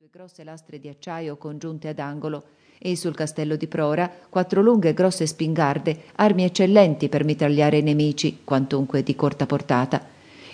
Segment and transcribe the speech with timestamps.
[0.00, 2.42] due grosse lastre di acciaio congiunte ad angolo
[2.78, 7.82] e sul castello di Prora quattro lunghe e grosse spingarde, armi eccellenti per mitragliare i
[7.82, 10.02] nemici, quantunque di corta portata.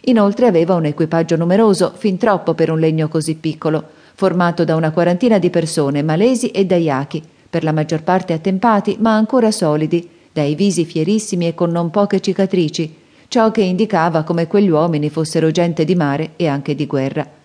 [0.06, 4.90] Inoltre aveva un equipaggio numeroso, fin troppo per un legno così piccolo, formato da una
[4.90, 10.57] quarantina di persone, malesi e daiachi, per la maggior parte attempati, ma ancora solidi, dai
[10.57, 12.97] visi fierissimi e con non poche cicatrici,
[13.29, 17.36] ciò che indicava come quegli uomini fossero gente di mare e anche di guerra.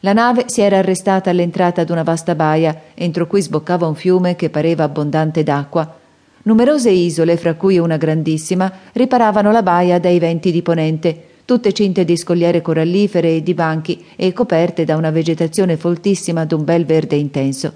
[0.00, 4.50] La nave si era arrestata all'entrata d'una vasta baia, entro cui sboccava un fiume che
[4.50, 5.98] pareva abbondante d'acqua.
[6.42, 12.04] Numerose isole, fra cui una grandissima, riparavano la baia dai venti di ponente, tutte cinte
[12.04, 17.16] di scogliere corallifere e di banchi e coperte da una vegetazione foltissima d'un bel verde
[17.16, 17.72] intenso.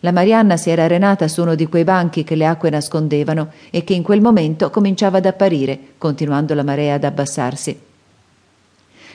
[0.00, 3.82] La Marianna si era arenata su uno di quei banchi che le acque nascondevano e
[3.82, 7.87] che in quel momento cominciava ad apparire, continuando la marea ad abbassarsi.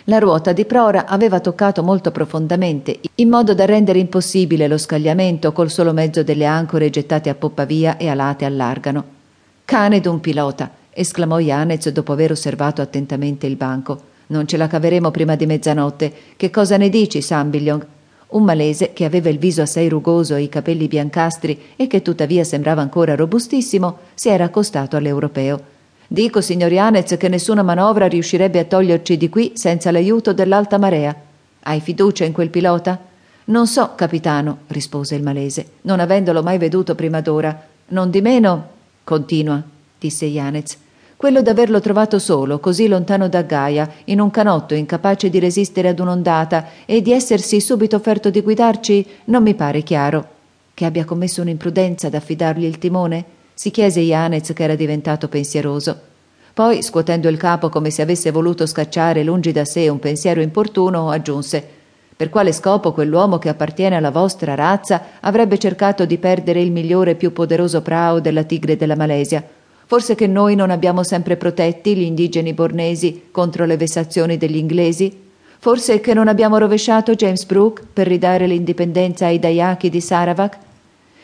[0.08, 5.54] La ruota di prora aveva toccato molto profondamente, in modo da rendere impossibile lo scagliamento
[5.54, 9.04] col solo mezzo delle ancore gettate a poppa via e alate all'argano.
[9.64, 10.70] Cane d'un pilota!
[10.90, 14.12] esclamò Janez dopo aver osservato attentamente il banco.
[14.28, 16.14] Non ce la caveremo prima di mezzanotte.
[16.36, 17.86] Che cosa ne dici, Sambigliong?
[18.28, 22.44] Un malese che aveva il viso assai rugoso e i capelli biancastri e che tuttavia
[22.44, 25.73] sembrava ancora robustissimo, si era accostato all'europeo.
[26.08, 31.16] Dico, signor Janez, che nessuna manovra riuscirebbe a toglierci di qui senza l'aiuto dell'alta marea.
[31.62, 33.00] Hai fiducia in quel pilota?
[33.46, 37.68] Non so, capitano, rispose il malese, non avendolo mai veduto prima d'ora.
[37.88, 38.70] Non di meno.
[39.04, 39.62] Continua,
[40.00, 40.78] disse Janez.
[41.16, 46.00] Quello d'averlo trovato solo, così lontano da Gaia, in un canotto incapace di resistere ad
[46.00, 50.28] un'ondata e di essersi subito offerto di guidarci, non mi pare chiaro.
[50.74, 53.26] Che abbia commesso un'imprudenza ad affidargli il timone?
[53.54, 56.00] Si chiese Janez che era diventato pensieroso.
[56.54, 61.10] Poi, scuotendo il capo come se avesse voluto scacciare lungi da sé un pensiero importuno,
[61.10, 61.82] aggiunse
[62.16, 67.12] Per quale scopo quell'uomo che appartiene alla vostra razza avrebbe cercato di perdere il migliore
[67.12, 69.44] e più poderoso prao della tigre della Malesia?
[69.86, 75.22] Forse che noi non abbiamo sempre protetti gli indigeni bornesi contro le vessazioni degli inglesi?
[75.58, 80.58] Forse che non abbiamo rovesciato James Brooke per ridare l'indipendenza ai Dayaki di Sarawak?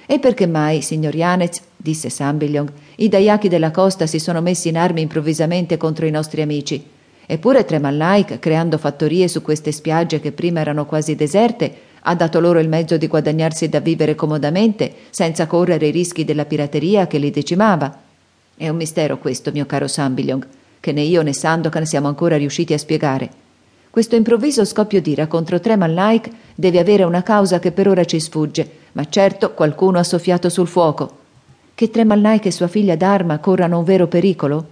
[0.05, 4.77] E perché mai, signor Janez, disse Sambigliong, i daiachi della costa si sono messi in
[4.77, 6.83] armi improvvisamente contro i nostri amici?
[7.25, 12.59] Eppure Tremal creando fattorie su queste spiagge che prima erano quasi deserte, ha dato loro
[12.59, 17.31] il mezzo di guadagnarsi da vivere comodamente, senza correre i rischi della pirateria che li
[17.31, 17.97] decimava.
[18.57, 20.45] È un mistero questo, mio caro Sambigliong,
[20.79, 23.29] che né io né Sandokan siamo ancora riusciti a spiegare.
[23.89, 28.19] Questo improvviso scoppio d'ira contro Tremal Like deve avere una causa che per ora ci
[28.19, 31.18] sfugge, ma certo qualcuno ha soffiato sul fuoco.
[31.79, 34.65] Che Tremalnai e sua figlia d'arma corrano un vero pericolo?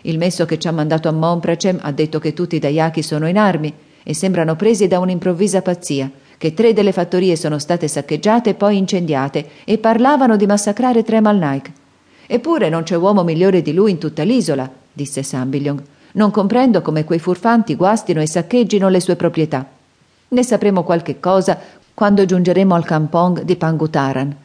[0.00, 3.28] Il messo che ci ha mandato a Monpracem ha detto che tutti i Daiaki sono
[3.28, 3.70] in armi
[4.02, 8.78] e sembrano presi da un'improvvisa pazzia, che tre delle fattorie sono state saccheggiate e poi
[8.78, 11.70] incendiate e parlavano di massacrare Tremalnaik.
[12.26, 15.82] Eppure non c'è uomo migliore di lui in tutta l'isola, disse Sambigliong.
[16.12, 19.68] Non comprendo come quei furfanti guastino e saccheggino le sue proprietà.
[20.28, 21.58] Ne sapremo qualche cosa
[21.92, 24.36] quando giungeremo al campong di Pangutaran.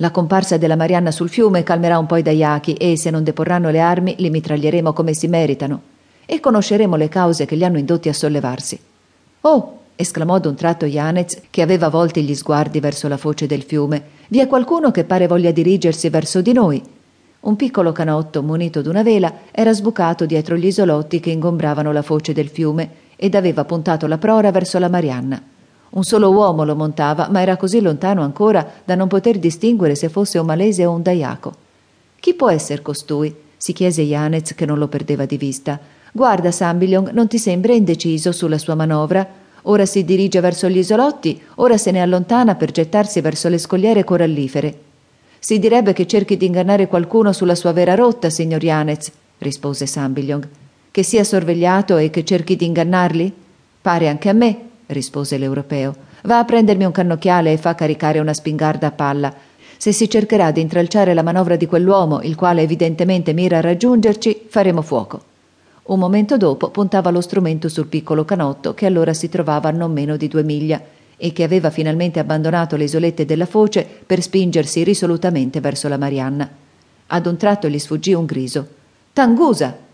[0.00, 3.68] La comparsa della Marianna sul fiume calmerà un po' i daiachi e, se non deporranno
[3.70, 5.80] le armi, li mitraglieremo come si meritano.
[6.24, 8.78] E conosceremo le cause che li hanno indotti a sollevarsi.
[9.40, 9.78] Oh!
[9.96, 14.02] esclamò ad un tratto Janez, che aveva volti gli sguardi verso la foce del fiume.
[14.28, 16.80] Vi è qualcuno che pare voglia dirigersi verso di noi.
[17.40, 22.32] Un piccolo canotto, munito d'una vela, era sbucato dietro gli isolotti che ingombravano la foce
[22.32, 25.42] del fiume ed aveva puntato la prora verso la Marianna.
[25.90, 30.08] Un solo uomo lo montava, ma era così lontano ancora da non poter distinguere se
[30.08, 31.54] fosse un malese o un daiaco.
[32.20, 33.34] Chi può essere costui?
[33.58, 35.78] si chiese Janez, che non lo perdeva di vista.
[36.12, 39.26] Guarda, Sambiglion, non ti sembra indeciso sulla sua manovra?
[39.62, 44.04] Ora si dirige verso gli isolotti, ora se ne allontana per gettarsi verso le scogliere
[44.04, 44.86] corallifere.
[45.40, 50.48] Si direbbe che cerchi di ingannare qualcuno sulla sua vera rotta, signor Janez, rispose Sambiglion.
[50.90, 53.32] Che sia sorvegliato e che cerchi di ingannarli?
[53.82, 55.94] Pare anche a me, rispose l'europeo.
[56.24, 59.34] Va a prendermi un cannocchiale e fa caricare una spingarda a palla.
[59.76, 64.46] Se si cercherà di intralciare la manovra di quell'uomo, il quale evidentemente mira a raggiungerci,
[64.48, 65.22] faremo fuoco.
[65.84, 69.92] Un momento dopo puntava lo strumento sul piccolo canotto che allora si trovava a non
[69.92, 70.80] meno di due miglia
[71.16, 76.48] e che aveva finalmente abbandonato le isolette della foce per spingersi risolutamente verso la Marianna.
[77.06, 78.68] Ad un tratto gli sfuggì un griso.
[79.12, 79.87] Tangusa!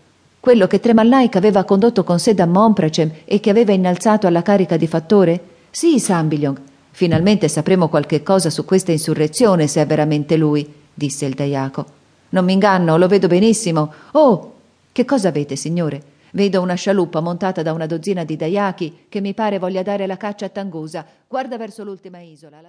[0.45, 4.77] Quello che Tremallaik aveva condotto con sé da Monpracem e che aveva innalzato alla carica
[4.77, 5.39] di fattore?
[5.71, 6.61] Sì, Sambigliong.
[6.91, 11.85] Finalmente sapremo qualche cosa su questa insurrezione, se è veramente lui, disse il Daiaco.
[12.29, 13.91] Non mi inganno, lo vedo benissimo.
[14.11, 14.53] Oh,
[14.91, 15.99] che cosa avete, signore?
[16.33, 20.15] Vedo una scialuppa montata da una dozzina di Daiachi che mi pare voglia dare la
[20.15, 21.03] caccia a Tangusa.
[21.27, 22.61] Guarda verso l'ultima isola.